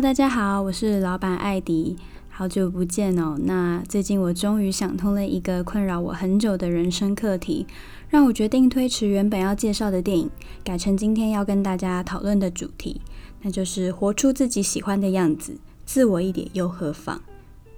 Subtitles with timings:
[0.00, 1.96] 大家好，我是老板艾迪，
[2.28, 3.36] 好久不见哦。
[3.42, 7.66] 那最近我终于想通了一个困扰我很久的人生课题，
[8.08, 10.30] 让我决定推迟原本要介绍的电影，
[10.62, 13.00] 改成今天要跟大家讨论的主题，
[13.42, 17.20] 那就是活出自己喜欢的样子，自我一点又何妨？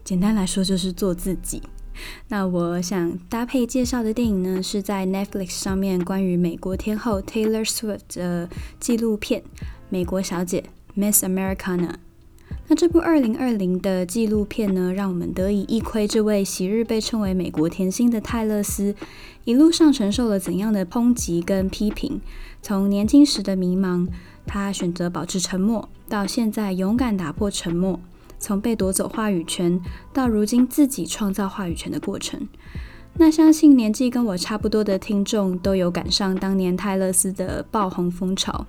[0.04, 1.62] 简单来说就是做自己。
[2.28, 9.40] 那我想搭配介绍的电影呢，是在 Netflix 上面关于美国天后 Taylor Swift 的纪录片
[9.88, 10.60] 《美国小姐》。
[10.96, 11.94] Miss Americana，
[12.70, 18.94] 那这部二零二零的纪录片呢，让我们得以一窥这位昔日被称为美国甜心的泰勒斯，
[19.44, 22.20] 一路上承受了怎样的抨击跟批评。
[22.62, 24.06] 从年轻时的迷茫，
[24.46, 27.98] 她选择保持沉默，到现在勇敢打破沉默，
[28.38, 29.80] 从被夺走话语权
[30.12, 32.46] 到如今自己创造话语权的过程。
[33.14, 38.64] 那相信年纪跟我差不多的听众都有赶上当年泰勒斯的爆红风潮。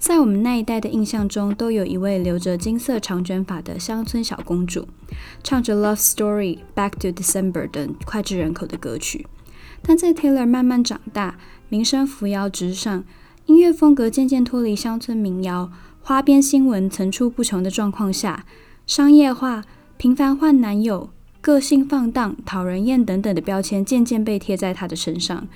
[0.00, 4.88] 在我们那一代的印象中，都有一位留着金色长卷发的乡村小公主，
[5.44, 9.26] 唱着《Love Story》、《Back to December》等脍炙人口的歌曲。
[9.82, 11.36] 但在 Taylor 慢慢长大，
[11.68, 13.04] 名声扶摇直上，
[13.44, 15.70] 音乐风格渐渐脱离乡村民谣，
[16.00, 18.46] 花边新闻层出不穷的状况下，
[18.86, 19.62] 商业化、
[19.98, 21.10] 频繁换男友、
[21.42, 25.46] 个性放荡、讨人厌等等的标签渐渐被贴在她的身上。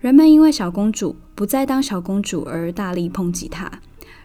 [0.00, 3.70] 人们因为小公主不再当小公主而大力抨击她，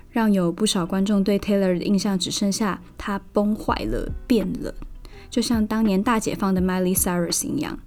[0.09, 4.73] 让有不少观众对 Taylor 的印象只剩下她崩坏了、变了，
[5.29, 7.77] 就像当年大解放的 Miley Cyrus 一样。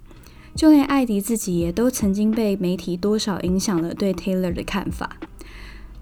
[0.53, 5.17] 就连艾迪自己也都曾经被媒体多少影响了对 Taylor 的看法。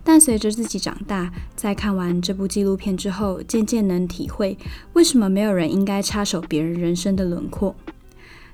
[0.03, 4.57] 但随着自己长大，在看完这部纪录片之后，渐渐能体会
[4.91, 7.73] 为什么没有人应该插手别人人生的轮廓。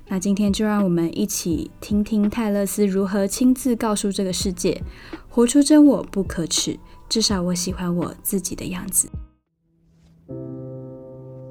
[0.06, 4.82] 那今天就让我们一起听听泰勒斯如何亲自告诉这个世界：
[5.28, 6.78] 活出真我不可耻，
[7.08, 9.08] 至少我喜欢我自己的样子。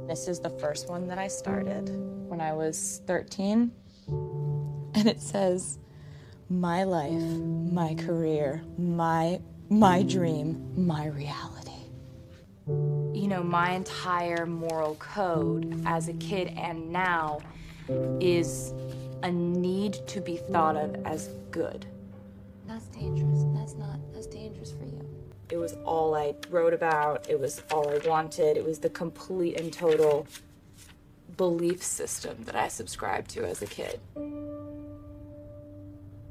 [0.08, 1.90] This is the first one that I started
[2.30, 3.72] when I was 13,
[4.94, 5.78] and it says,
[6.47, 7.24] "My life,
[7.74, 11.90] my career, my my dream, my reality."
[13.13, 17.40] You know, my entire moral code as a kid and now.
[18.20, 18.74] Is
[19.24, 21.86] a need to be thought of as good.
[22.68, 23.44] That's dangerous.
[23.56, 25.08] That's not, that's dangerous for you.
[25.50, 27.30] It was all I wrote about.
[27.30, 28.58] It was all I wanted.
[28.58, 30.26] It was the complete and total
[31.38, 34.00] belief system that I subscribed to as a kid.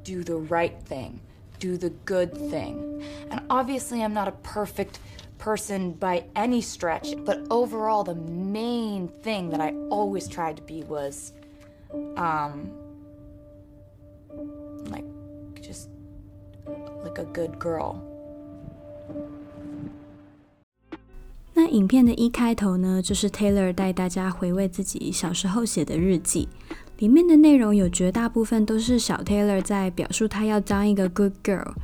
[0.04, 1.20] Do the right thing.
[1.58, 3.04] Do the good thing.
[3.30, 4.98] And obviously, I'm not a perfect
[5.38, 10.82] person by any stretch, but overall, the main thing that I always tried to be
[10.84, 11.32] was
[12.16, 12.70] Um,
[14.90, 15.04] like,
[15.60, 15.88] just
[17.04, 17.96] like a good girl.
[21.54, 26.48] 那影片的一开头呢，就是 Taylor 带大家回味自己小时候写的日记，
[26.98, 31.74] 里面的内容有绝大部分都是小 Taylor 在表述他要当一个 good girl，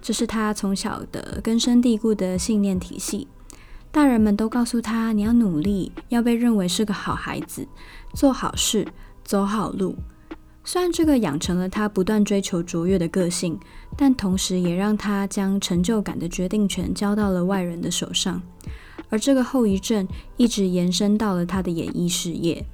[0.00, 3.28] 这是他从小的根深蒂固的信念体系。
[3.92, 7.68] 大人们都告诉他，你要努力，要被认为是个好孩子，
[8.14, 8.88] 做好事。
[9.24, 9.96] 走好路，
[10.64, 13.58] 虽然这个养成了他不断追求卓越的个性，
[13.96, 18.40] 但同时也让他将成就感的决定权交到了外人的手上。
[19.08, 22.64] 而这个后遗症一直延伸到了他的演艺事业。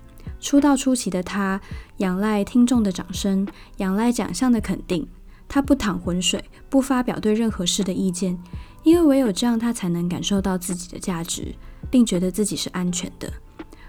[0.41, 1.61] 出道初期的他，
[1.97, 3.47] 仰赖听众的掌声，
[3.79, 5.09] 仰赖奖项的肯定。
[5.49, 8.39] 他不淌浑水，不发表对任何事的意见，
[8.85, 11.55] 因为唯有这样，他才能感受到自己的价值，
[11.91, 13.33] 并觉得自己是安全的。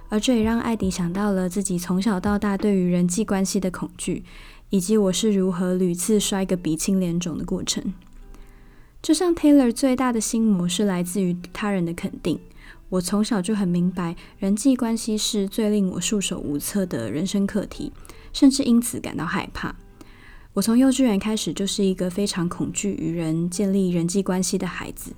[0.10, 4.24] 而这也让艾迪想到了自己从小到大对于人际关系的恐惧，
[4.72, 7.94] 以及我是如何屡次摔个鼻青脸肿的过程。
[9.02, 12.40] 就像 Taylor 最大的心魔是来自于他人的肯定，
[12.90, 17.94] 我从小就很明白，人际关系是最令我束手无策的人生课题，
[18.34, 19.76] 甚至因此感到害怕。
[20.54, 25.14] 我从幼稚园开始就是一个非常恐惧与人建立人际关系的孩子。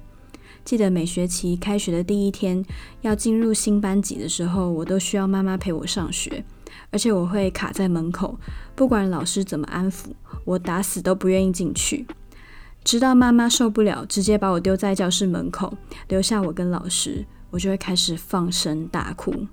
[0.63, 2.63] 记得每学期开学的第一天，
[3.01, 6.43] 要进入新班级的时候，我都需要妈妈陪我上学，
[6.91, 8.37] 而且我会卡在门口，
[8.75, 10.07] 不管老师怎么安抚，
[10.45, 12.05] 我打死都不愿意进去。
[12.83, 15.77] 直到妈妈受不了，直接把我丢在教室门口，
[16.07, 19.47] 留下我跟老师，我就会开始放声大哭。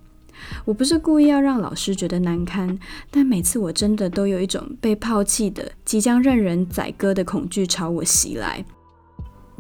[0.65, 2.79] 我不是故意要让老师觉得难堪，
[3.11, 8.65] 但每次我真的都有一种被抛弃的、即将任人宰割的恐惧朝我袭来。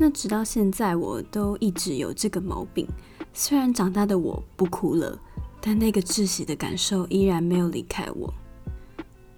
[0.01, 2.87] 那直到现在，我都一直有这个毛病。
[3.35, 5.19] 虽然长大的我不哭了，
[5.61, 8.33] 但那个窒息的感受依然没有离开我。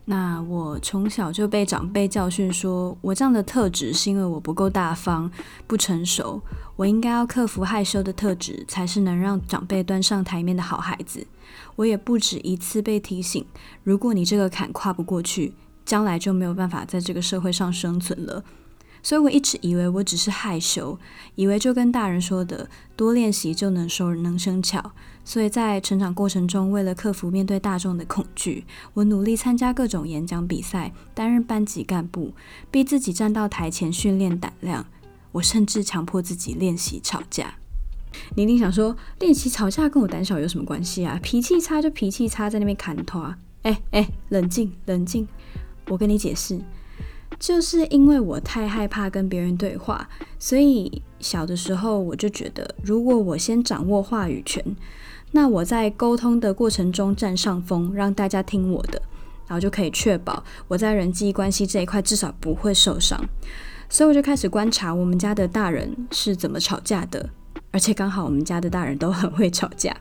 [0.05, 5.31] 那我从小就被长辈教训说，我这样的特质是因为我不够大方、
[5.67, 6.43] 不成熟，
[6.77, 11.27] 我应该要克服害羞的特质，才是能让长辈端上台面的好孩子。
[11.77, 13.47] 我也不止一次被提醒，
[13.83, 15.55] 如果你这个坎跨不过去，
[15.87, 18.45] 将来就没有办法在这个社会上生存了。
[19.03, 20.99] 所以我一直以为我只是害羞，
[21.35, 24.93] 以为就跟大人说的多练习就能熟能生巧。
[25.25, 28.65] 所以在成长过程中，为了克服面对大众的恐惧，
[28.95, 32.33] 我努力参加各种演讲比赛，担任班级干部，
[32.71, 34.87] 逼自己站到台前训练胆量。
[35.33, 37.55] 我甚至强迫自己练习吵架。
[38.35, 41.21] 你一定想说，练习吵架跟我胆小有什么关系啊？
[41.23, 43.39] 脾气差就脾气差，在那边砍头啊？
[43.63, 45.29] 哎哎，冷静冷静，
[45.87, 46.61] 我跟你解释。
[47.41, 50.07] 就是因为我太害怕跟别人对话，
[50.39, 54.63] 所以小的时候我就觉得，如果我先掌握话语权，
[55.33, 59.01] 那我在沟通的过程中占上风，让大家听我的，
[59.47, 63.19] 然后就可以确保我在人际关系这一块至少不会受伤。
[63.89, 67.31] 所以我就开始观察我们家的大人是怎么吵架的，
[67.71, 69.97] 而且刚好我们家的大人都很会吵架，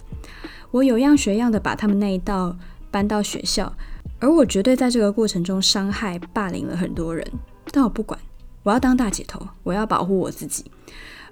[0.71, 2.57] 我有样学样的把他们那一道
[2.91, 3.73] 搬到学校。
[4.19, 7.25] 而我绝对在这个过程中伤害、霸凌了很多人，
[7.71, 8.19] 但我不管，
[8.63, 10.65] 我要当大姐头，我要保护我自己。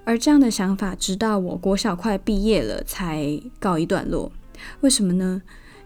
[0.05, 4.31] 而这样的想法，直到我国小快毕业了才告一段落。
[4.79, 5.41] 为什么呢？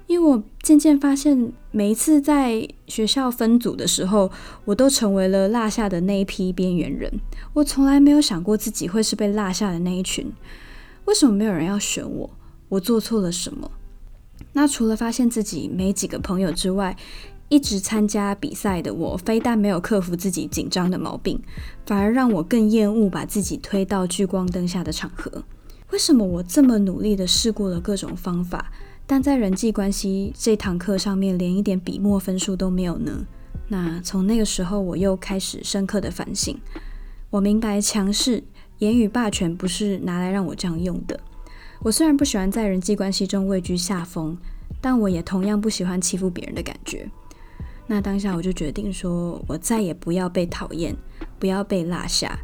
[0.06, 4.30] 因为我渐渐发现，每一次在学校分组的时候，
[4.66, 7.12] 我都成为了落下的那一批边缘人。
[7.54, 10.32] 我从来没有想过自己会是被落下的那一群。
[11.06, 12.30] 为什么没有人要选我？
[12.70, 13.72] 我做错了什么？
[14.54, 16.96] 那除了发现自己没几个朋友之外，
[17.50, 21.42] 一直参加比赛的我，非但没有克服自己紧张的毛病，
[21.86, 25.44] 反而让我更厌恶把自己推到聚光灯下的场合。
[25.92, 28.72] 为什么我这么努力的试过了各种方法，
[29.06, 33.26] 但在人际关系这堂课上面连一点笔墨分数都没有呢？
[33.68, 36.58] 那从那个时候，我又开始深刻的反省。
[37.30, 38.44] 我明白强势、
[38.80, 41.20] 言语霸权不是拿来让我这样用的。
[41.84, 44.38] 我虽然不喜欢在人际关系中位居下风，
[44.80, 47.10] 但我也同样不喜欢欺负别人的感觉。
[47.88, 50.96] 那当下我就决定说，我再也不要被讨厌，
[51.40, 52.38] 不要被落下。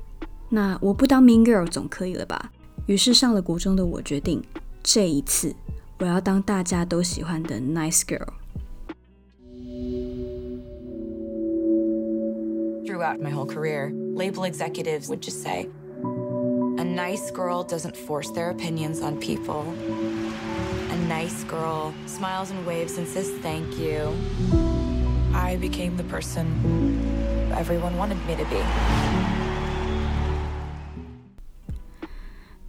[0.50, 2.52] 那我不当 mean girl 总可以了吧？
[2.88, 4.42] 于是上了国中的我决定，
[4.82, 5.54] 这一次
[6.00, 8.28] 我要当大家都喜欢的 nice girl。
[12.88, 15.70] Throughout my whole career, label executives would just say.
[16.80, 19.64] A nice girl doesn't force their opinions on people.
[20.92, 24.14] A nice girl smiles and waves and says thank you.
[25.34, 26.46] I became the person
[27.52, 28.62] everyone wanted me to be.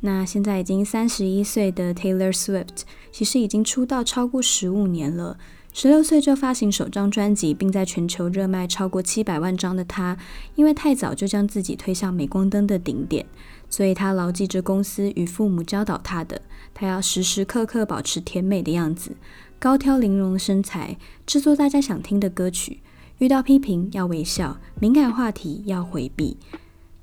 [0.00, 5.36] 那现在已经三十一岁的 Taylor Swift，其实已经出道超过十五年了。
[5.74, 10.16] 十六岁就发行首张专辑，并在全球热卖超过七百万张的她，
[10.54, 13.26] 因为太早就将自己推向镁光灯的顶点。
[13.70, 19.16] 所以他牢记着公司与父母教导他的，他要时时刻刻保持甜美的样子，
[19.58, 20.96] 高挑玲珑的身材，
[21.26, 22.80] 制作大家想听的歌曲。
[23.18, 26.36] 遇到批评要微笑，敏感话题要回避。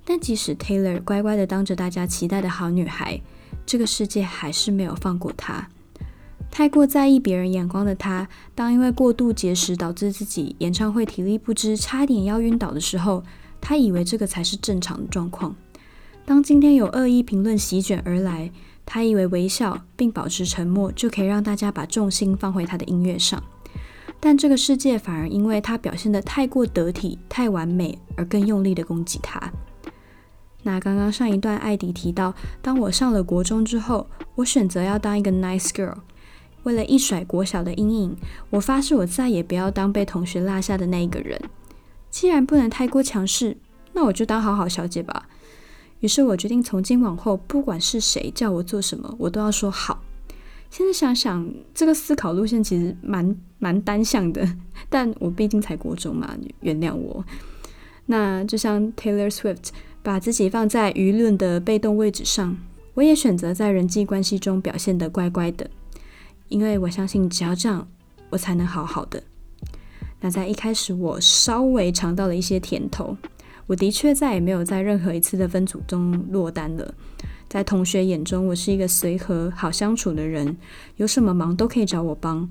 [0.06, 3.20] 但即使 Taylor 乖乖的当着大家期待的好女孩，
[3.66, 5.68] 这个世界还是没有放过她。
[6.50, 13.24] 太过在意别人眼光的她，当因为过度节食导致自己演唱会体力不支，差点要晕倒的时候，
[13.60, 15.54] 她以为这个才是正常的状况。
[16.26, 18.52] 当今天有恶意评论席卷而来，
[18.84, 23.44] 他以为微笑并保持沉默就可以让大家把重心放回他的音乐上，
[24.20, 29.40] 但这个世界反而因为他表现得太过得体、太完美而更用力地攻击他。
[30.64, 35.98] 那刚刚上一段艾迪提到，当我上了国中之后，我选择要当一个 nice girl，
[36.64, 38.18] 为了一甩国小的阴影，
[38.50, 41.40] 我发誓我再也不要当被同学落下的那一个人。
[42.10, 43.58] 既然不能太过强势，
[43.94, 45.28] 那我就当好好小姐吧。
[46.06, 50.04] 于是我决定从今往后，不管是谁叫我做什么，我都要说好。
[50.70, 54.48] 现在想想，这个思考路线其实蛮蛮单向的，
[54.88, 57.26] 但我毕竟才国中嘛，原谅我。
[58.06, 59.70] 那就像 Taylor Swift
[60.04, 62.56] 把自己放在舆论的被动位置上，
[62.94, 65.68] 我也选择在人际关系中表现得乖乖的，
[66.50, 67.88] 因为我相信只要这样，
[68.30, 69.24] 我才能好好的。
[70.22, 73.18] 那在一开始，我稍微尝到了一些甜头，
[73.68, 76.94] 我的确再也没有在任何一次的分组中落单了。
[77.48, 80.58] 在同学眼中，我是一个随和、好相处的人，
[80.98, 82.50] 有什么忙都可以找我帮，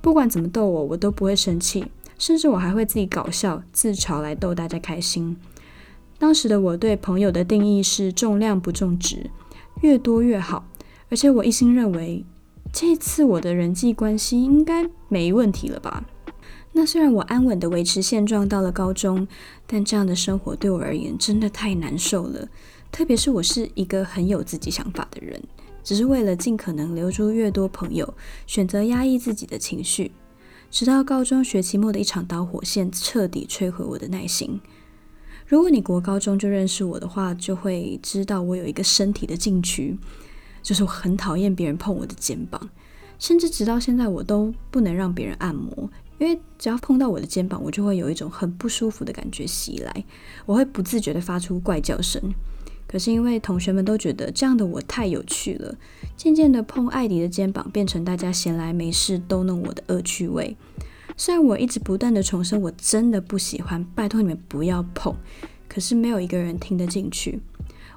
[0.00, 1.84] 不管怎么逗我，我都不会生气，
[2.18, 5.36] 甚至我还会自己搞笑自嘲来逗大家开心。
[6.18, 9.30] 当时的我对朋友的定义是重量不重质，
[9.82, 10.64] 越多越好，
[11.10, 12.24] 而且我一心认为，
[12.72, 16.04] 这次我的人际关系应该没问题了吧。
[16.78, 19.26] 那虽然我安稳地维持现状到了高中，
[19.66, 22.46] 但这样的生活对我而言真的太难受了。
[22.92, 25.42] 特别是我是一个很有自己想法的人，
[25.82, 28.12] 只是为了尽可能留住越多朋友，
[28.46, 30.12] 选择压抑自己的情绪，
[30.70, 34.60] 直到高中学期末的一场导火线彻底摧毁我的耐心。
[35.46, 39.96] 如果你国高中就认识我的话，就会知道我有一个身体的禁区，
[40.62, 42.68] 就是我很讨厌别人碰我的肩膀，
[43.18, 45.90] 甚至直到现在我都不能让别人按摩。
[46.18, 50.04] 因为只要碰到我的肩膀，我就会有一种很不舒服的感觉袭来，
[50.46, 52.20] 我会不自觉地发出怪叫声。
[52.88, 55.74] 可是因为同学们都觉得这样的我太有趣了，
[56.16, 60.56] 渐渐的碰艾迪的肩膀变成大家闲来没事逗弄我的恶趣味。
[61.16, 65.14] 虽然我一直不断地重申我真的不喜欢，拜托你们不要碰，
[65.68, 67.40] 可是没有一个人听得进去。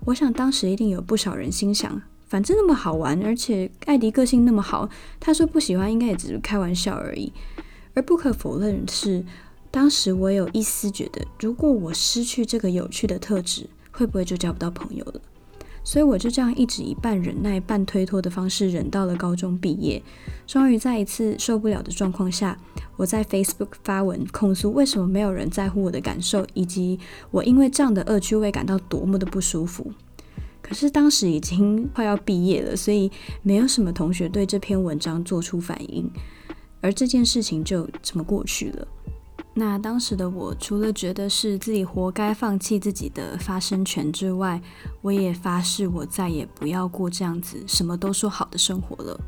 [0.06, 7.32] 我想当时一定有不少人心想，反正那么好玩，而且艾迪个性那么好，他说不喜欢应该也只是开玩笑而已。
[8.00, 9.26] 而不可否认的是，
[9.70, 15.20] 当时我有一丝觉得，如果我失去这个有趣的特质，会不会就交不到朋友了？
[15.84, 20.02] 所以我就这样一直以半忍耐、半推脱的方式忍到了高中毕业。
[20.48, 22.58] 终于在一次受不了的状况下，
[22.96, 26.98] 我在 Facebook 发文控诉为什么没有人在乎我的感受，以及
[27.32, 29.92] 我因为这样的恶趣味感到多么的不舒服。
[30.62, 36.10] 可是当时已经快要毕业了，所以没有什么同学对这篇文章做出反应。
[36.82, 38.88] 而这件事情就这么过去了。
[39.54, 44.62] 那当时的我，除了觉得是自己活该放弃自己的发声权之外，
[45.02, 49.20] 我也发誓我再也不要过这样子什么都说好的生活了。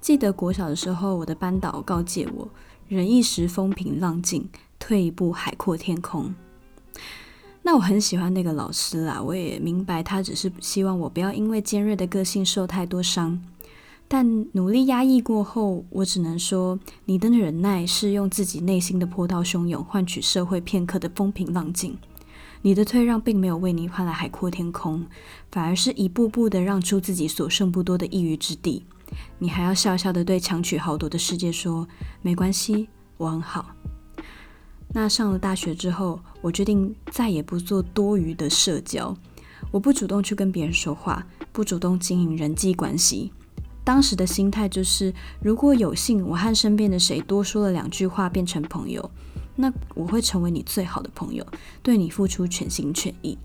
[0.00, 2.48] 记得国小的时候，我的班导告诫我：
[2.88, 6.34] 忍一时风平浪静，退一步海阔天空。
[7.62, 13.40] 那我很喜欢那个老师啦，我也明白他只是希望我不要因为尖锐的个性受太多伤。
[14.08, 21.94] 但努力压抑过后，我只能说，你的忍耐是用自己内心的波涛汹涌换取社会片刻的风平浪静；
[22.62, 25.04] 你的退让并没有为你换来海阔天空，
[25.50, 28.84] 反而是一步步的让出自己所剩不多的一隅之地。
[29.38, 31.86] 你还要笑笑的对强取豪夺的世界说
[32.22, 33.74] ：“没关系，我很好。”
[34.94, 39.16] 那上了大学之后，我决定再也不做多余的社交，
[39.72, 43.32] 我不主动去跟别人说话，不主动经营人际关系。
[43.86, 49.08] 当时的心态就是，如果有幸我和身边的谁多说了两句话，变成朋友，
[49.54, 51.46] 那我会成为你最好的朋友，
[51.84, 53.38] 对你付出全心全意。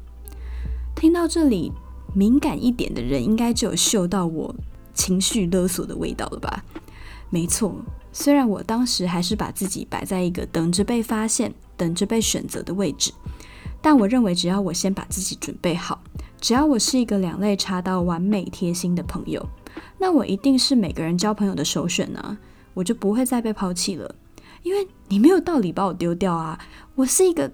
[0.96, 1.72] 听到这里，
[2.16, 4.56] 敏感一点的人应该就有嗅到我
[4.96, 6.66] 情绪勒索的味道了吧？
[7.30, 7.76] 没错，
[8.12, 13.14] 虽然我当时还是把自己摆在一个等着被发现、等着被选择的位置，
[13.80, 16.02] 但我认为只要我先把自己准备好，
[16.42, 19.48] 只要我是一个两肋插刀、完美贴心的朋友。
[19.98, 22.38] 那我一定是每个人交朋友的首选呢，
[22.74, 24.16] 我就不会再被抛弃了，
[24.64, 26.60] 因为你没有道理把我丢掉啊！
[26.96, 27.52] 我是一个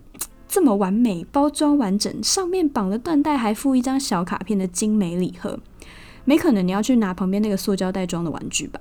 [0.47, 5.59] 这么完美、包装完整、上面绑了缎带还附一张小卡片的精美礼盒，
[6.25, 8.79] 没可能你要去拿旁边那个塑胶袋装的玩具吧？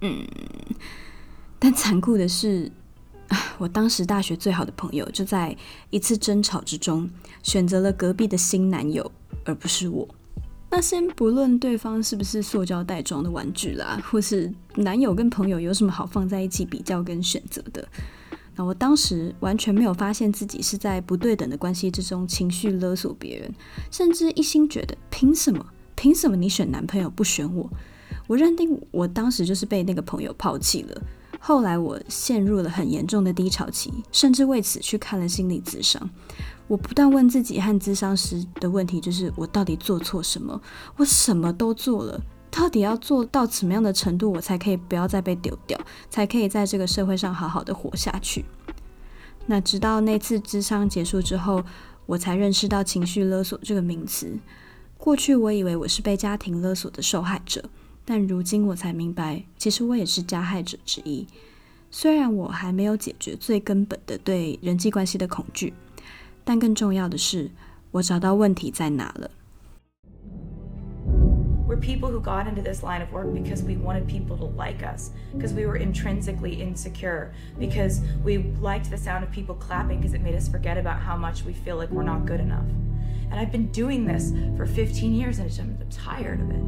[0.00, 0.26] 嗯，
[1.58, 2.72] 但残酷的是，
[3.58, 5.56] 我当时大学最好的朋友就在
[5.90, 7.08] 一次争吵之中
[7.42, 9.12] 选择了隔壁的新男友，
[9.44, 10.08] 而不是我。
[10.74, 17.86] 那先不论对方是不是塑胶袋装的玩具啦，或是男友跟朋友有什么好放在一起比较跟选择的，
[18.56, 23.52] 那我当时完全没有发现自己是在不对等的关系之中情绪勒索别人，
[23.90, 25.62] 甚至一心觉得凭什么？
[25.94, 27.68] 凭什么你选男朋友不选我？
[28.26, 31.02] 我认定我当时就是被那个朋友抛弃了。
[31.44, 36.08] 后来我陷入了很严重的低潮期，甚至为此去看了心理咨商。
[36.68, 40.62] 我不断问自己和咨商师的问题，就是我到底做错什么？
[40.96, 45.76] 我什么都做了，到底要做到什么样的程度，我才可以不要再被丢掉，
[46.08, 48.44] 才可以在这个社会上好好的活下去？
[49.46, 51.64] 那直到那次咨商结束之后，
[52.06, 54.38] 我才认识到情绪勒索这个名词。
[54.96, 57.64] 过去我以为我是被家庭勒索的受害者，
[58.04, 61.26] 但如今我才明白，其实我也是加害者之一。
[61.90, 65.74] 虽然我还没有解决最根本的对人际关系的恐惧，
[66.42, 67.50] 但更重要的是，
[67.90, 69.30] 我找到问题在哪了。
[71.68, 75.10] We're people who got into this line of work because we wanted people to like us,
[75.34, 80.22] because we were intrinsically insecure, because we liked the sound of people clapping because it
[80.22, 82.66] made us forget about how much we feel like we're not good enough.
[83.30, 86.62] And I've been doing this for 15 years and I'm tired of it.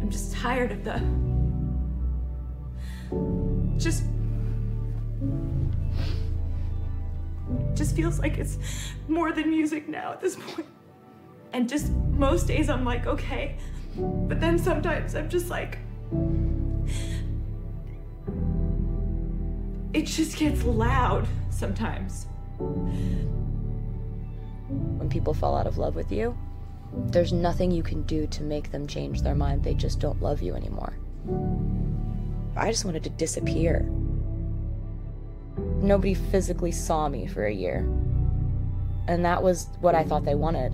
[0.00, 1.00] I'm just tired of the.
[3.78, 4.04] Just.
[7.74, 8.58] Just feels like it's
[9.08, 10.66] more than music now at this point.
[11.52, 13.56] And just most days I'm like, okay.
[13.96, 15.78] But then sometimes I'm just like,
[19.92, 22.26] it just gets loud sometimes.
[24.68, 26.36] When people fall out of love with you,
[27.11, 29.63] there's nothing you can do to make them change their mind.
[29.63, 30.93] They just don't love you anymore.
[32.55, 33.85] I just wanted to disappear.
[35.81, 37.85] Nobody physically saw me for a year.
[39.07, 40.71] And that was what I thought they wanted.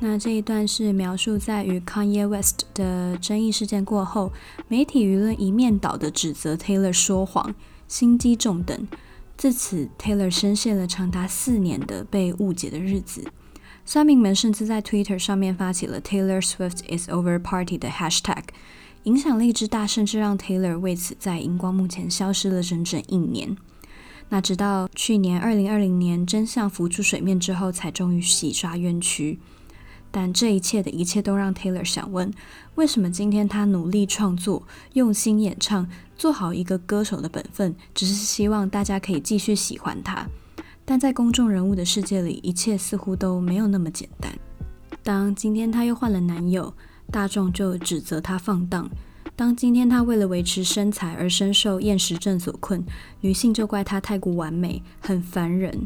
[0.00, 4.32] 那这一段是描述在与 Kanye West 的争议事件过后，
[4.68, 7.54] 媒体舆论一面倒的指责 Taylor 说谎、
[7.88, 8.86] 心机重等。
[9.37, 13.25] 自此，Taylor 深陷了长达四年的被误解的日子。
[13.85, 18.43] 酸民们甚至在 Twitter 上面发起了 Taylor Swift is over party 的 hashtag，
[19.03, 23.57] 影响力之大，甚至让 Taylor 为此在荧光幕前消失了整整一年。
[24.29, 29.39] 那直到去年二零二零年真相浮出水面之后，才终于洗刷冤屈。
[30.09, 32.31] 但这一切的一切都让 Taylor 想问：
[32.75, 34.63] 为什么今天他努力创作、
[34.93, 35.89] 用心演唱、
[36.23, 40.25] 做好一个歌手的本分，只是希望大家可以继续喜欢他？
[40.85, 44.31] 但在公众人物的世界里，一切似乎都没有那么简单。
[45.03, 46.73] 当今天他又换了男友，
[47.11, 48.85] 大众就指责他放荡；
[49.35, 52.81] 当今天他为了维持身材而深受厌食症所困，
[53.19, 55.77] 女性就怪他太过完美，很烦人。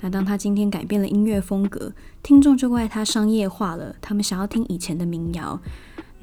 [0.00, 5.60] 那当他今天改变了音乐风格，听众就怪他商业化了，他们想要听以前的民谣。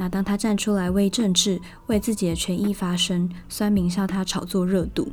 [0.01, 5.11] 那当他站出来为政治、为自己的权益发声，酸民笑他炒作热度。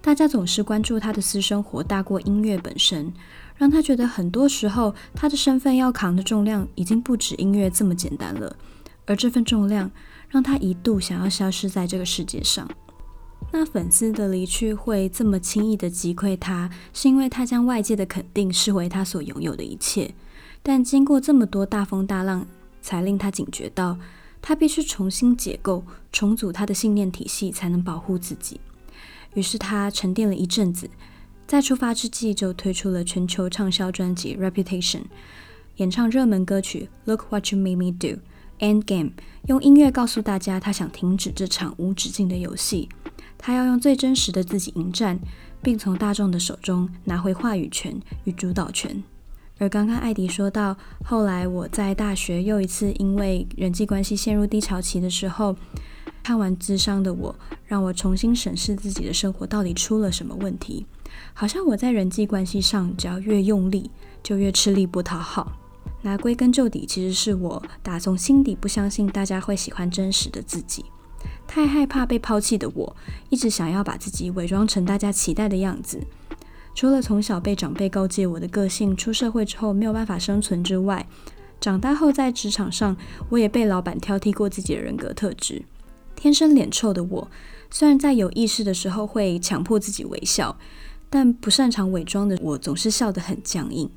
[0.00, 3.12] 大家总是关注他的私生活大过音乐本身，
[3.56, 8.56] 让他觉得很多时候他的身份要扛的重量已经不止音乐这么简单了，
[9.04, 9.90] 而这份重量
[10.30, 12.66] 让他一度想要消失在这个世界上。
[13.52, 20.14] 那粉丝的离去会这么轻易的击溃他，是因为他将外界的肯定视为他所拥有的一切。
[20.62, 22.46] 但经过这么多大风大浪，
[22.86, 23.98] 才令他警觉到，
[24.40, 28.60] 他必须重新解构、重组他的信念体系，才能保护自己。
[29.34, 30.88] 于是他沉淀了一阵子，
[31.48, 35.00] 在出发之际就推出了全球畅销专辑《Reputation》，
[35.78, 38.20] 演唱热门歌曲《Look What You Made Me Do》
[38.84, 39.10] ，Endgame，
[39.48, 42.88] 用音乐告诉大家他想停止这场无止境的游戏。
[43.36, 45.18] 他要用最真实的自己迎战，
[45.60, 49.02] 并从大众的手中拿回话语权与主导权。
[49.58, 55.56] 而刚刚艾迪说到，后来我在大学又一次因为人际关系陷入低潮期的时候，
[56.22, 60.84] 看完智商的我，让我重新审视自己的生活到底出了什么问题。
[61.32, 63.90] 好像我在人际关系上，只要越用力，
[64.22, 65.52] 就越吃力不讨好。
[66.02, 70.84] 那归根究底，其实是我打从心底不相信大家会喜欢真实的自己。
[71.46, 72.96] 太害怕被抛弃的我，
[73.30, 76.06] 一直想要把自己伪装成大家期待的样子。
[76.76, 81.08] 除了从小被长辈告诫我的个性出社会之后没有办法生存之外，
[81.58, 82.94] 长大后在职场上，
[83.30, 85.62] 我也被老板挑剔过自己的人格特质。
[86.14, 87.30] 天生脸臭的我，
[87.70, 90.54] 虽然在有意识的时候会强迫自己微笑，
[91.08, 93.90] 但不擅长伪装的我总是笑得很僵硬，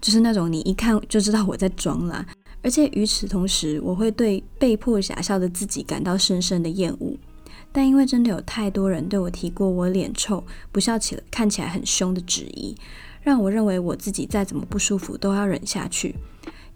[0.00, 2.24] 就是那种你一看就知道我在装啦。
[2.62, 7.16] 而且与此同时，我会对被迫假笑的自己感到深深的厌恶。
[7.72, 12.76] 但因为真的有太多人对我提过我脸臭、不笑起来看起来很凶的质疑，
[13.22, 16.14] 让我认为我自己再怎么不舒服都要忍下去，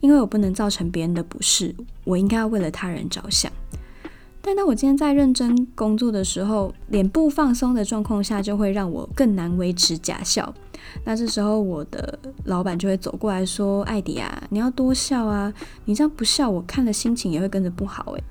[0.00, 3.52] 因为我不能造成别人的不适，我应该要为了他人着想。
[4.40, 10.54] 但当我今天在认真工作的时候，脸部放松的状况下，就会让我更难维持假笑。
[11.04, 15.52] 那这时候，我的老板就会走过来说：“艾迪啊，你要多笑啊！
[15.84, 18.22] 你这样不笑，我看了心情也会跟着不好。”诶，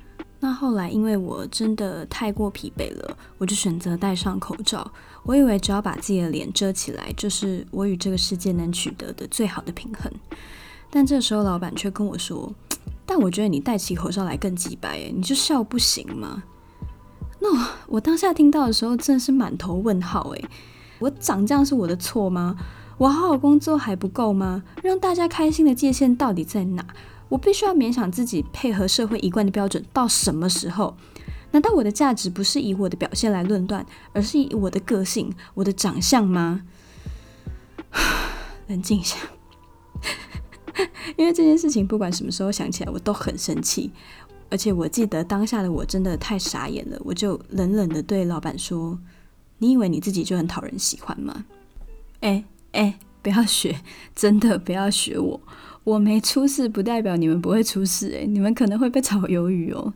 [0.45, 4.91] 那后来因为我真的太过疲惫了，我就选择戴上口罩。
[5.23, 10.11] 我以为只要把自己的脸遮起来，就是我与这个世界能取得的最好的平衡。
[10.91, 12.53] 但这时候，老板却跟我说。
[13.07, 16.43] 但我觉得你戴起口罩来更机掰耶，你就笑不行吗？
[17.39, 20.45] 那我，我当下听到的时候，真的是满头问号诶，
[20.99, 22.55] 我长这样是我的错吗？
[22.99, 24.61] 我好好工作还不够吗？
[24.83, 26.85] 让大家开心的界限到底在哪？
[27.29, 30.95] 我必须要勉强自己配合社会一贯的标准到什么时候？
[31.51, 36.63] 难道我的价值不是以我的表现来论断，而是以我的个性、我的长相吗？
[38.67, 39.17] 冷静一下，
[41.15, 43.91] 因为这件事情不管什么时候想起来，我都很生气。
[44.51, 48.99] 而且我记得当下的我真的太傻眼了，我就冷冷的对老板说
[49.59, 51.45] ：“你以为你自己就很讨人喜欢吗？”
[52.21, 53.79] 哎哎，不要学，
[54.13, 55.41] 真的不要学我。
[55.85, 59.93] 我没出事不代表你们不会出事，诶，你们可能会被炒鱿鱼哦。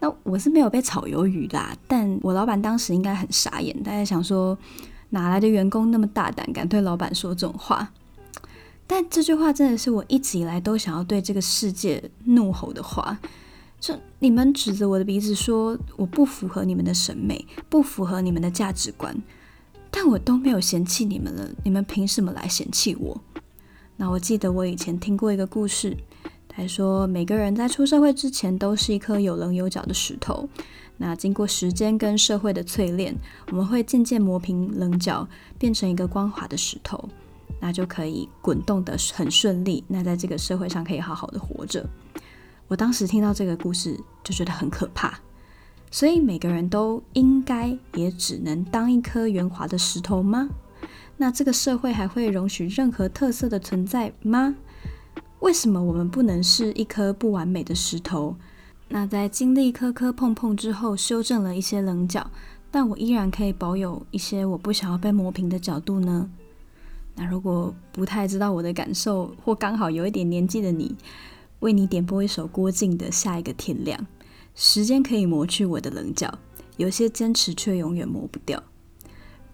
[0.00, 4.56] 那我是没有被炒鱿鱼啦，但我老板当时应该很傻眼，大家想说
[5.10, 7.92] 哪来的员工那么大胆，敢对老板说这种话？
[8.86, 13.18] 但这句话真的是我一直以来都想要对这个世界怒吼的话。
[13.80, 19.16] 就你们指着我的鼻子说我不符合你们的审美，不符合你们的价值观，
[19.90, 23.20] 但我都没有嫌弃你们了，你们凭什么来嫌弃我？
[24.00, 25.96] 那我记得我以前听过一个故事，
[26.48, 30.48] 他说每个人在出社会之前都是一颗有棱有角的石头，
[30.98, 33.16] 那经过时间跟社会的淬炼，
[33.50, 37.08] 我们会渐渐磨平棱角，变成一个光滑的石头，
[37.60, 41.84] 那就可以滚动得很顺利，那在这个社会上可以好好的活着。
[42.68, 45.18] 我当时听到这个故事就觉得很可怕，
[45.90, 50.48] 所以每个人都应该也只能当一颗圆滑的石头吗？
[51.20, 54.54] 那这个社会还会容许任何特色的存在吗？
[55.40, 58.36] 为什么我们不能是一颗不完美的石头？
[58.88, 62.30] 那在经历磕磕碰碰之后，修正了一些棱角，
[62.70, 66.30] 但我依然可以保有一些我不想要被磨平的角度呢？
[67.16, 70.94] 那如果不太知道我的感受，或刚好有一点年纪的你，
[71.58, 73.98] 为你点播一首郭静的《下一个天亮》。
[74.54, 76.38] 时间可以磨去我的棱角，
[76.76, 78.62] 有些坚持却永远磨不掉。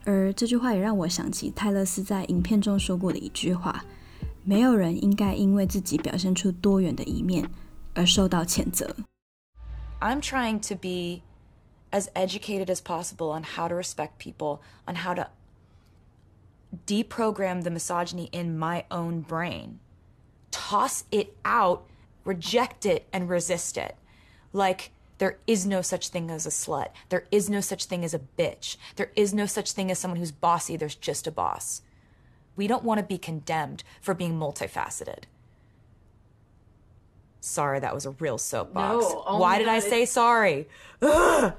[0.05, 7.49] 而这句话也让我想起泰勒丝在影片中说过的一句话：“没有人应该因为自己表现出多元的一面
[7.93, 8.95] 而受到谴责。”
[9.99, 11.23] I'm trying to be
[11.91, 15.27] as educated as possible on how to respect people, on how to
[16.85, 19.79] deprogram the misogyny in my own brain,
[20.51, 21.81] toss it out,
[22.23, 23.95] reject it, and resist it.
[24.53, 24.91] Like,
[25.24, 26.88] there is no such thing as a slut.
[27.08, 28.76] There is no such thing as a bitch.
[28.96, 30.76] There is no such thing as someone who's bossy.
[30.76, 31.80] There's just a boss.
[32.56, 35.20] We don't want to be condemned for being multifaceted.
[37.40, 39.02] Sorry, that was a real soapbox.
[39.02, 40.68] No, oh Why did God, I say sorry?
[41.00, 41.56] You're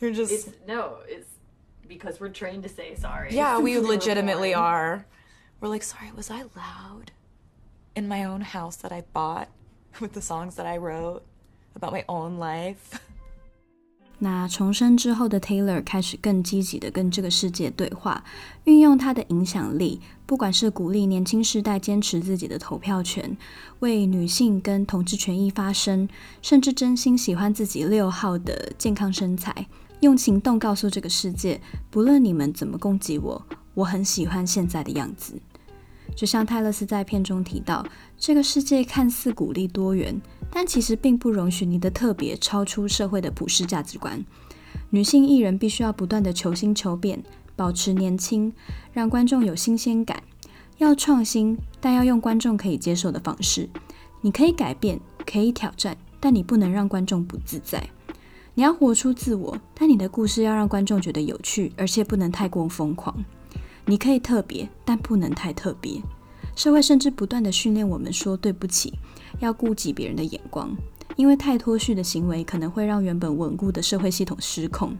[0.00, 0.32] just.
[0.32, 1.28] It's no, it's
[1.86, 3.34] because we're trained to say sorry.
[3.34, 5.04] Yeah, we legitimately are.
[5.60, 7.12] We're like, sorry, was I loud
[7.94, 9.50] in my own house that I bought
[10.00, 11.26] with the songs that I wrote
[11.74, 12.76] about my own life?
[14.18, 18.22] 那重生之后的 Taylor 开始更积极的跟这个世界对话，
[18.64, 23.36] 运用他的影响力，不管是鼓励年轻世代坚持自己的投票权，
[23.80, 26.08] 为女性跟同志权益发声，
[26.40, 29.66] 甚至真心喜欢自己六号的健康身材，
[29.98, 35.34] 用行动告诉这个世界，不论你们怎么攻击我，我很喜欢现在的样子。
[36.14, 37.84] 就像泰勒斯在片中提到，
[38.16, 40.20] 这个世界看似鼓励多元，
[40.50, 44.24] 但其实并不容许你的特别超出社会的普世价值观。
[44.90, 47.22] 女性艺人必须要不断地求新求变，
[47.56, 48.52] 保持年轻，
[48.92, 50.22] 让观众有新鲜感。
[50.78, 53.68] 要创新，但要用观众可以接受的方式。
[54.20, 57.88] 你可以改变，可以挑战，但你不能让观众不自在。
[58.54, 63.24] 你要活出自我，但你的故事要让观众觉得有趣，而且不能太过疯狂。
[63.84, 66.00] 你可以特别，但不能太特别。
[66.54, 68.92] 社会甚至不断地训练我们说对不起，
[69.40, 70.70] 要顾及别人的眼光，
[71.16, 74.96] 因为太脱序的行为可能会让原本稳固的社会系统失控。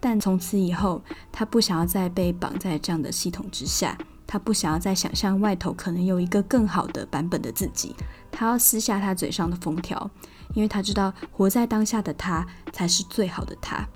[0.00, 7.94] 但从此以后，他不想要再被绑在这样的系统之下，他不想要再想象外头可能有一个更好的版本的自己。
[8.30, 10.10] 他要撕下他嘴上的封条，
[10.54, 13.88] 因为他知道活在当下的他才是最好的他。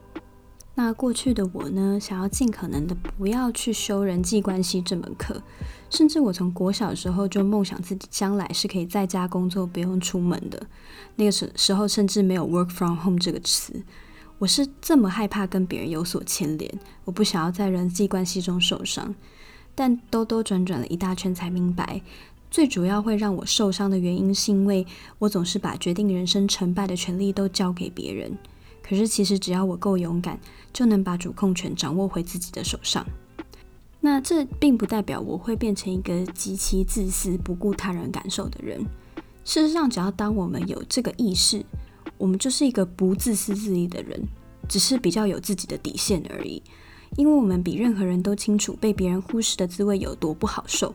[0.78, 5.42] 那过去的我呢，想要尽可能的不要去修人际关系这门课，
[5.90, 10.66] 甚至我从国小时候就梦想自己将来是可以在家工作，不用出门的。
[11.16, 13.82] 那个时时候甚至没有 work from home 这个词。
[14.38, 16.72] 我是这么害怕跟别人有所牵连，
[17.04, 19.12] 我不想要在人际关系中受伤。
[19.74, 22.00] 但兜兜转转了一大圈才明白，
[22.52, 24.86] 最主要会让我受伤的原因，是因为
[25.18, 28.38] 我总是把决定人生成败的权利都交给别人。
[28.88, 30.40] 可是，其实只要我够勇敢，
[30.72, 33.05] 就能把主控权掌握回自己的手上。
[34.01, 38.81] 那这并不代表我会变成一个极其自私、不顾他人感受的人。
[39.44, 41.62] 事实上，只要当我们有这个意识，
[42.16, 44.22] 我们就是一个不自私自利的人，
[44.68, 46.62] 只是比较有自己的底线而已。
[47.16, 50.94] 因为我们比任何人都清楚被别人忽视的滋味有多不好受。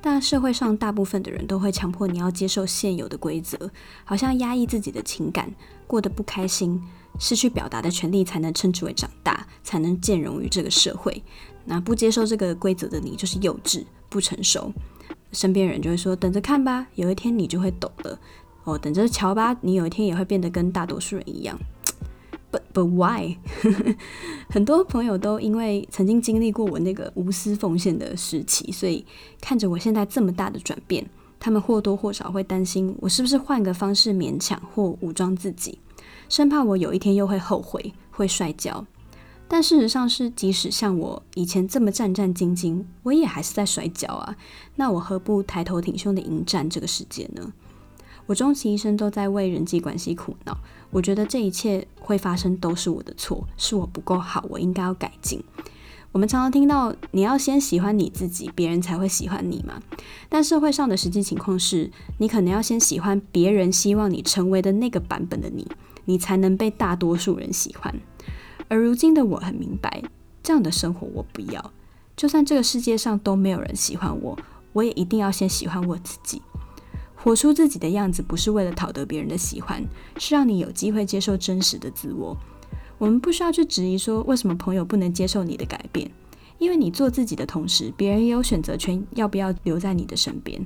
[0.00, 3.70] 但社会上大部分的人都会强迫你要接受现有的规则，
[4.04, 5.50] 好像压抑自己的情感，
[5.86, 6.82] 过得不开心，
[7.18, 11.22] 失去表达的权利才能称之为长大，才能兼容于这个社会。
[11.64, 14.72] 那不接受这个规则的你，就是幼稚、不成熟。
[15.32, 18.18] 身边人就会说：“等着看吧，有一天你就会懂了。”
[18.64, 21.58] 哦，等着瞧吧，你有一天也会变得跟大多数人一样。
[22.52, 23.36] But but why？
[24.48, 29.04] 很多朋友都因为曾经经历过我那个无私奉献的时期，所以
[29.40, 31.04] 看着我现在这么大的转变，
[31.40, 35.78] 他们或多或少会担心我是不是换个方式勉强或武装自己，
[36.28, 38.86] 生怕我有一天又会后悔，会摔跤。
[39.46, 44.36] 但事实上是，即使像我以前这么战战兢兢，我也还是在摔跤啊。
[44.76, 47.52] 那我何不抬头挺胸的迎战这个世界呢？
[48.26, 50.56] 我终其一生都在为人际关系苦恼。
[50.90, 55.44] 我觉得这一切会发生都是我的错，是我不够好，我应该要改进。
[56.10, 59.82] 我们常常听到你要先喜欢你自己，别人才会喜欢你嘛。
[60.30, 65.66] 但社会上的实际情况是，你可能要先喜欢别人希望你成为的那个版本的你，
[66.04, 67.94] 你才能被大多数人喜欢。
[68.68, 70.02] 而如今的我很明白，
[70.42, 71.72] 这样的生活我不要。
[72.16, 74.38] 就算这个世界上都没有人喜欢我，
[74.72, 76.40] 我也一定要先喜欢我自己。
[77.14, 79.82] 活出自己的样子，不是为了讨得别人的喜欢，
[80.18, 82.36] 是让你有机会接受真实的自我。
[82.98, 86.10] 我们不需要去质疑说，为什么朋友不能接受你的改变，
[86.58, 90.64] 因为你做自己的同时，别人也有选择权，要不要留在你的身边。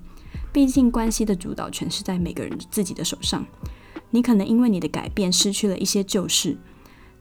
[0.52, 3.46] 毕竟关系的主导权是在每个人自己的手上。
[4.10, 6.56] 你可能因为你的改变失去了一些旧事，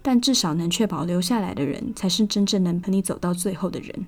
[0.02, 4.06] 但至少能确保留下来的人，才是真正能陪你走到最后的人。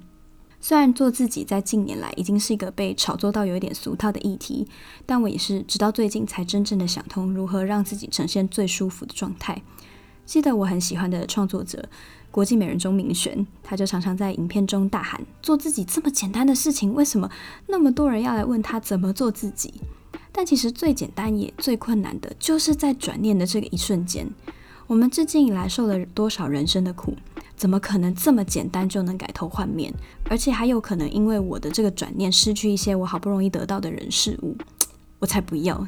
[0.61, 4.67] 虽然做自己在近年来已经是一个被炒作到有一点俗套的议题，
[5.05, 9.61] 但我也是直到最近才真正的想通如何让自己呈现最舒服的状态。
[10.25, 11.87] 记得我很喜欢的创作者
[12.29, 17.31] 国际美人钟明轩，他就常常在影片中大喊：“做自己这么简单的事情，为什么
[17.67, 19.73] 那么多人要来问他怎么做自己？”
[20.39, 24.25] 但其实最简单也最困难的，就是在转念的这个一瞬间。
[24.87, 27.13] 我们至今以来受了多少人生的苦？
[27.57, 29.93] 怎么可能这么简单就能改头换面？
[30.29, 34.55] 而且还有可能因为我的这个转念失去一些我好不容易得到的人事物，
[35.19, 35.85] 我才不要！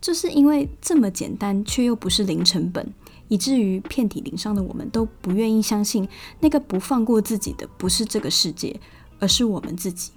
[0.00, 2.92] 就是因为这么简单却又不是零成本，
[3.28, 6.08] 以至于遍体鳞伤的我们都不愿意相信
[6.40, 8.80] 那个不放过自己的不是这个世界，
[9.20, 10.10] 而是我们自己。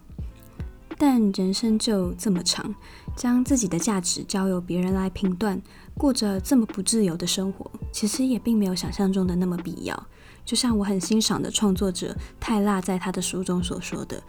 [1.01, 2.75] 但人生就这么长，
[3.19, 5.61] 将自己的价值交由别人来评断，
[5.93, 10.07] 过着这么不自由的生活，其实也并没有想象中的那么必要。
[10.45, 14.23] 就像我很欣赏的创作者泰辣在他的书中所说的：“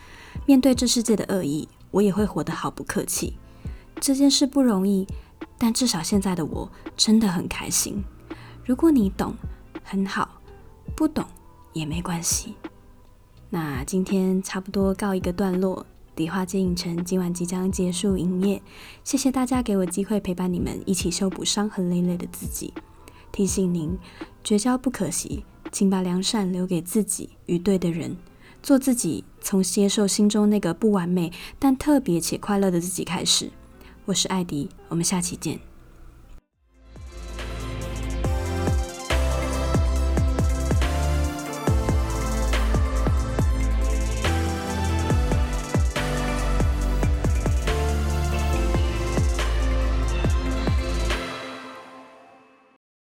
[0.44, 3.34] 面对这世界的恶意，我也会活得毫不客气。
[4.00, 5.06] 这件事不容易，
[5.56, 8.02] 但至少现在的我真的很开心。
[8.64, 9.36] 如果你懂，
[9.84, 10.26] 很好；
[10.96, 11.24] 不懂
[11.72, 12.56] 也没关系。
[13.50, 15.86] 那今天差不多告一个段落，
[16.20, 18.60] 迪话街影城今晚即将结束营业。
[19.02, 22.74] 谢谢大家给我机会陪伴你们一起修补伤痕累累的自己。
[23.32, 23.96] 提醒您，
[24.44, 28.16] 绝交不可惜。”请把良善留给自己与对的人，
[28.62, 33.50] 做自己，从接受心中那个不完美但特别且快乐的自己开始。
[34.04, 35.69] 我是艾迪，我们下期见。